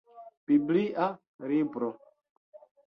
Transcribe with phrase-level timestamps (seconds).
[0.47, 1.05] Biblia
[1.51, 1.89] libro.